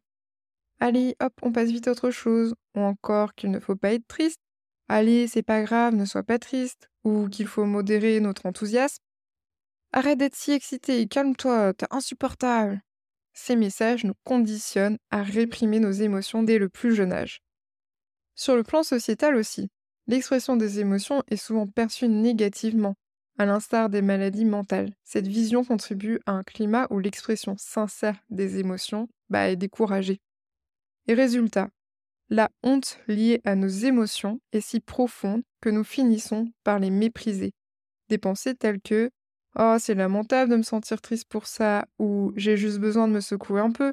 Allez, 0.80 1.16
hop, 1.20 1.32
on 1.42 1.52
passe 1.52 1.70
vite 1.70 1.88
à 1.88 1.92
autre 1.92 2.10
chose, 2.10 2.54
ou 2.76 2.80
encore 2.80 3.34
qu'il 3.34 3.50
ne 3.50 3.60
faut 3.60 3.76
pas 3.76 3.92
être 3.92 4.06
triste, 4.08 4.40
Allez, 4.94 5.26
c'est 5.26 5.42
pas 5.42 5.62
grave, 5.62 5.94
ne 5.94 6.04
sois 6.04 6.22
pas 6.22 6.38
triste, 6.38 6.90
ou 7.02 7.28
qu'il 7.30 7.46
faut 7.46 7.64
modérer 7.64 8.20
notre 8.20 8.44
enthousiasme. 8.44 9.02
Arrête 9.92 10.18
d'être 10.18 10.34
si 10.34 10.52
excité, 10.52 11.06
calme-toi, 11.06 11.72
t'es 11.72 11.86
insupportable. 11.90 12.82
Ces 13.32 13.56
messages 13.56 14.04
nous 14.04 14.12
conditionnent 14.24 14.98
à 15.10 15.22
réprimer 15.22 15.80
nos 15.80 15.92
émotions 15.92 16.42
dès 16.42 16.58
le 16.58 16.68
plus 16.68 16.94
jeune 16.94 17.12
âge. 17.12 17.40
Sur 18.34 18.54
le 18.54 18.62
plan 18.62 18.82
sociétal 18.82 19.34
aussi, 19.36 19.70
l'expression 20.08 20.56
des 20.56 20.80
émotions 20.80 21.22
est 21.28 21.36
souvent 21.36 21.66
perçue 21.66 22.08
négativement, 22.08 22.94
à 23.42 23.46
l'instar 23.46 23.90
des 23.90 24.02
maladies 24.02 24.44
mentales. 24.44 24.92
Cette 25.02 25.26
vision 25.26 25.64
contribue 25.64 26.20
à 26.26 26.32
un 26.32 26.44
climat 26.44 26.86
où 26.90 27.00
l'expression 27.00 27.56
sincère 27.58 28.16
des 28.30 28.60
émotions 28.60 29.08
bah, 29.30 29.50
est 29.50 29.56
découragée. 29.56 30.20
Et 31.08 31.14
résultat, 31.14 31.68
la 32.30 32.50
honte 32.62 33.00
liée 33.08 33.40
à 33.44 33.56
nos 33.56 33.66
émotions 33.66 34.40
est 34.52 34.60
si 34.60 34.78
profonde 34.78 35.42
que 35.60 35.70
nous 35.70 35.82
finissons 35.82 36.52
par 36.62 36.78
les 36.78 36.90
mépriser. 36.90 37.52
Des 38.08 38.18
pensées 38.18 38.54
telles 38.54 38.80
que 38.80 39.10
Oh, 39.58 39.76
c'est 39.78 39.94
lamentable 39.94 40.50
de 40.52 40.56
me 40.56 40.62
sentir 40.62 41.02
triste 41.02 41.28
pour 41.28 41.46
ça 41.46 41.84
ou 41.98 42.32
J'ai 42.36 42.56
juste 42.56 42.78
besoin 42.78 43.08
de 43.08 43.12
me 43.12 43.20
secouer 43.20 43.60
un 43.60 43.72
peu 43.72 43.92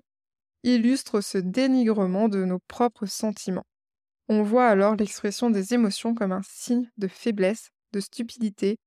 illustrent 0.64 1.22
ce 1.22 1.40
dénigrement 1.40 2.30
de 2.30 2.46
nos 2.46 2.60
propres 2.68 3.08
sentiments. 3.08 3.66
On 4.28 4.44
voit 4.44 4.68
alors 4.68 4.96
l'expression 4.96 5.50
des 5.50 5.74
émotions 5.74 6.14
comme 6.14 6.34
un 6.34 6.44
signe 6.44 6.90
de 6.98 7.08
faiblesse, 7.08 7.70
de 7.94 8.00
stupidité 8.00 8.78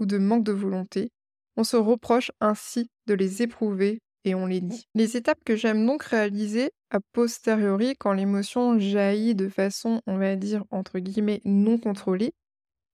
ou 0.00 0.06
de 0.06 0.18
manque 0.18 0.44
de 0.44 0.52
volonté. 0.52 1.12
On 1.56 1.64
se 1.64 1.76
reproche 1.76 2.32
ainsi 2.40 2.90
de 3.06 3.14
les 3.14 3.42
éprouver 3.42 4.00
et 4.24 4.34
on 4.34 4.46
les 4.46 4.60
dit. 4.60 4.86
Les 4.94 5.16
étapes 5.16 5.42
que 5.44 5.56
j'aime 5.56 5.86
donc 5.86 6.02
réaliser 6.02 6.70
a 6.90 7.00
posteriori 7.12 7.94
quand 7.98 8.12
l'émotion 8.12 8.78
jaillit 8.78 9.34
de 9.34 9.48
façon, 9.48 10.02
on 10.06 10.18
va 10.18 10.36
dire, 10.36 10.64
entre 10.70 10.98
guillemets, 10.98 11.40
non 11.44 11.78
contrôlée, 11.78 12.32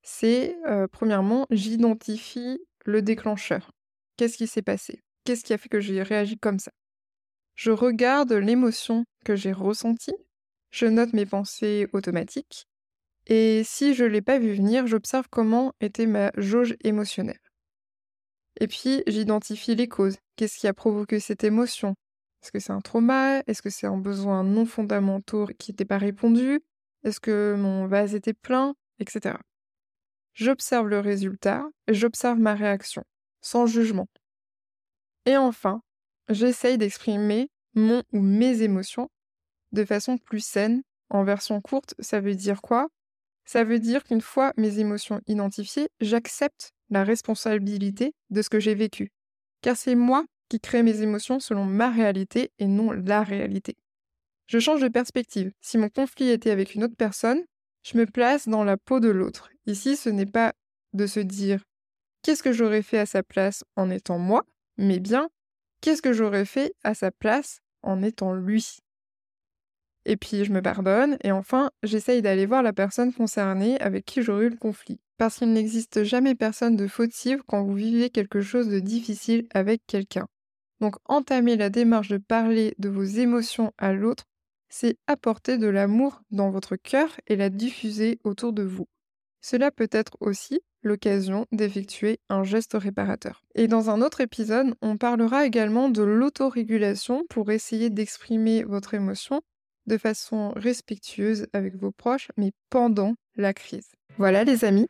c'est 0.03 0.57
euh, 0.67 0.87
premièrement, 0.87 1.47
j'identifie 1.51 2.61
le 2.85 3.03
déclencheur. 3.03 3.73
Qu'est-ce 4.17 4.37
qui 4.37 4.47
s'est 4.47 4.63
passé? 4.63 5.01
Qu'est-ce 5.25 5.45
qui 5.45 5.53
a 5.53 5.59
fait 5.59 5.69
que 5.69 5.81
j'ai 5.81 6.03
réagi 6.03 6.39
comme 6.39 6.59
ça? 6.59 6.71
Je 7.55 7.71
regarde 7.71 8.33
l'émotion 8.33 9.05
que 9.25 9.35
j'ai 9.35 9.53
ressentie, 9.53 10.15
je 10.71 10.87
note 10.87 11.13
mes 11.13 11.27
pensées 11.27 11.89
automatiques, 11.93 12.67
et 13.27 13.63
si 13.65 13.95
je 13.95 14.05
ne 14.05 14.09
l'ai 14.09 14.23
pas 14.23 14.39
vu 14.39 14.55
venir, 14.55 14.87
j'observe 14.87 15.27
comment 15.31 15.73
était 15.81 16.07
ma 16.07 16.31
jauge 16.37 16.77
émotionnelle. 16.85 17.41
Et 18.61 18.69
puis, 18.69 19.03
j'identifie 19.07 19.75
les 19.75 19.89
causes. 19.89 20.17
Qu'est-ce 20.37 20.59
qui 20.59 20.67
a 20.67 20.73
provoqué 20.73 21.21
cette 21.21 21.45
émotion? 21.45 21.95
Est-ce 22.43 22.53
que 22.53 22.61
c'est 22.61 22.73
un 22.73 22.81
trauma? 22.81 23.43
Est-ce 23.47 23.63
que 23.63 23.71
c'est 23.71 23.87
un 23.87 23.99
besoin 23.99 24.45
non 24.45 24.65
fondamental 24.65 25.55
qui 25.59 25.73
n'était 25.73 25.85
pas 25.85 25.99
répondu? 25.99 26.61
Est-ce 27.05 27.21
que 27.21 27.55
mon 27.59 27.87
vase 27.87 28.15
était 28.15 28.35
plein? 28.35 28.75
Etc. 28.99 29.37
J'observe 30.35 30.89
le 30.89 31.01
résultat 31.01 31.67
et 31.87 31.95
j'observe 31.95 32.39
ma 32.39 32.55
réaction, 32.55 33.05
sans 33.41 33.67
jugement. 33.67 34.09
Et 35.25 35.37
enfin, 35.37 35.83
j'essaye 36.29 36.79
d'exprimer 36.79 37.51
mon 37.75 38.03
ou 38.13 38.21
mes 38.21 38.63
émotions 38.63 39.11
de 39.73 39.85
façon 39.85 40.17
plus 40.19 40.45
saine. 40.45 40.83
En 41.09 41.25
version 41.25 41.61
courte, 41.61 41.95
ça 42.01 42.21
veut 42.21 42.35
dire 42.35 42.63
quoi? 42.63 42.89
Ça 43.47 43.65
veut 43.65 43.79
dire 43.79 44.05
qu'une 44.05 44.21
fois 44.21 44.53
mes 44.57 44.81
émotions 44.81 45.21
identifiées, 45.27 45.89
j'accepte 46.01 46.73
la 46.91 47.05
responsabilité 47.05 48.13
de 48.31 48.43
ce 48.43 48.51
que 48.51 48.61
j'ai 48.61 48.75
vécu. 48.75 49.13
Car 49.63 49.77
c'est 49.77 49.95
moi 49.95 50.25
qui 50.49 50.61
crée 50.61 50.83
mes 50.83 51.03
émotions 51.03 51.41
selon 51.41 51.65
ma 51.65 51.91
réalité 51.91 52.51
et 52.59 52.67
non 52.67 52.93
la 52.93 53.23
réalité. 53.23 53.77
Je 54.47 54.59
change 54.59 54.81
de 54.81 54.89
perspective. 54.89 55.53
Si 55.61 55.79
mon 55.79 55.89
conflit 55.89 56.31
était 56.31 56.51
avec 56.51 56.75
une 56.75 56.85
autre 56.85 56.97
personne, 56.97 57.43
je 57.83 57.97
me 57.99 58.07
place 58.07 58.49
dans 58.49 58.65
la 58.65 58.77
peau 58.77 59.01
de 59.01 59.09
l'autre. 59.09 59.51
Ici, 59.67 59.97
ce 59.97 60.09
n'est 60.09 60.27
pas 60.27 60.53
de 60.93 61.07
se 61.07 61.21
dire 61.21 61.63
qu'est-ce 62.23 62.43
que 62.43 62.53
j'aurais 62.53 62.83
fait 62.83 62.99
à 62.99 63.07
sa 63.07 63.23
place 63.23 63.65
en 63.77 63.91
étant 63.91 64.19
moi, 64.19 64.45
mais 64.77 64.99
bien 64.99 65.29
qu'est-ce 65.81 66.03
que 66.03 66.13
j'aurais 66.13 66.45
fait 66.45 66.75
à 66.83 66.95
sa 66.95 67.11
place 67.11 67.61
en 67.83 68.03
étant 68.03 68.35
lui? 68.35 68.79
Et 70.09 70.17
puis 70.17 70.45
je 70.45 70.53
me 70.53 70.63
pardonne, 70.63 71.19
et 71.25 71.33
enfin 71.33 71.71
j'essaye 71.83 72.23
d'aller 72.23 72.47
voir 72.47 72.63
la 72.63 72.73
personne 72.73 73.13
concernée 73.13 73.79
avec 73.81 74.05
qui 74.05 74.23
j'aurais 74.23 74.47
eu 74.47 74.51
le 74.51 74.57
conflit. 74.57 75.01
Parce 75.19 75.39
qu'il 75.39 75.53
n'existe 75.53 76.05
jamais 76.05 76.37
personne 76.37 76.77
de 76.77 76.87
fautive 76.87 77.43
quand 77.49 77.65
vous 77.65 77.75
vivez 77.75 78.09
quelque 78.11 78.41
chose 78.41 78.69
de 78.69 78.79
difficile 78.79 79.49
avec 79.53 79.83
quelqu'un. 79.87 80.29
Donc 80.81 80.95
entamer 81.07 81.57
la 81.57 81.71
démarche 81.71 82.09
de 82.09 82.19
parler 82.19 82.75
de 82.79 82.89
vos 82.89 83.03
émotions 83.03 83.73
à 83.79 83.93
l'autre, 83.93 84.25
c'est 84.69 84.97
apporter 85.09 85.59
de 85.59 85.67
l'amour 85.67 86.23
dans 86.31 86.51
votre 86.51 86.77
cœur 86.77 87.09
et 87.27 87.35
la 87.35 87.51
diffuser 87.51 88.21
autour 88.23 88.53
de 88.53 88.63
vous. 88.63 88.87
Cela 89.41 89.73
peut 89.73 89.89
être 89.91 90.17
aussi 90.21 90.61
l'occasion 90.83 91.47
d'effectuer 91.51 92.21
un 92.29 92.45
geste 92.45 92.75
réparateur. 92.75 93.43
Et 93.57 93.67
dans 93.67 93.91
un 93.91 94.03
autre 94.03 94.21
épisode, 94.21 94.75
on 94.83 94.99
parlera 94.99 95.47
également 95.47 95.89
de 95.89 96.03
l'autorégulation 96.03 97.25
pour 97.29 97.51
essayer 97.51 97.91
d'exprimer 97.91 98.63
votre 98.63 98.95
émotion 98.95 99.43
de 99.87 99.99
façon 99.99 100.53
respectueuse 100.57 101.47
avec 101.53 101.77
vos 101.77 101.91
proches, 101.91 102.29
mais 102.37 102.53
pendant 102.71 103.15
la 103.37 103.55
crise. 103.55 103.89
Voilà 104.19 104.45
les 104.45 104.65
amis, 104.65 104.89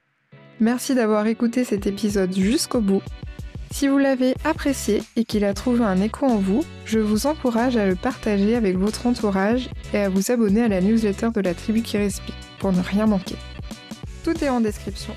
merci 0.60 0.94
d'avoir 0.94 1.26
écouté 1.26 1.64
cet 1.64 1.86
épisode 1.86 2.34
jusqu'au 2.34 2.80
bout. 2.80 3.02
Si 3.72 3.88
vous 3.88 3.98
l'avez 3.98 4.34
apprécié 4.44 5.02
et 5.16 5.24
qu'il 5.24 5.44
a 5.44 5.52
trouvé 5.52 5.84
un 5.84 6.00
écho 6.00 6.24
en 6.24 6.38
vous, 6.38 6.64
je 6.84 6.98
vous 6.98 7.26
encourage 7.26 7.76
à 7.76 7.86
le 7.86 7.94
partager 7.94 8.54
avec 8.54 8.76
votre 8.76 9.06
entourage 9.06 9.68
et 9.92 9.98
à 9.98 10.08
vous 10.08 10.30
abonner 10.30 10.62
à 10.62 10.68
la 10.68 10.80
newsletter 10.80 11.30
de 11.34 11.40
la 11.40 11.52
tribu 11.52 11.82
qui 11.82 11.98
respire 11.98 12.34
pour 12.58 12.72
ne 12.72 12.80
rien 12.80 13.06
manquer. 13.06 13.36
Tout 14.24 14.42
est 14.42 14.48
en 14.48 14.60
description. 14.60 15.14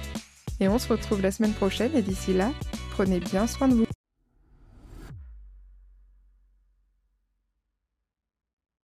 Et 0.60 0.68
on 0.68 0.78
se 0.78 0.90
retrouve 0.90 1.22
la 1.22 1.32
semaine 1.32 1.54
prochaine 1.54 1.96
et 1.96 2.02
d'ici 2.02 2.34
là, 2.34 2.52
prenez 2.92 3.20
bien 3.20 3.48
soin 3.48 3.70
de 3.70 3.76
vous. 3.76 3.86